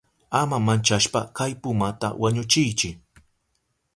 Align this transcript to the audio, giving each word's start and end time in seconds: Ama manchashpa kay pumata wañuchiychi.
Ama 0.39 0.57
manchashpa 0.67 1.21
kay 1.37 1.51
pumata 1.61 2.07
wañuchiychi. 2.21 2.89